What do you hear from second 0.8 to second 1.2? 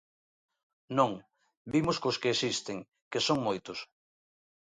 Non,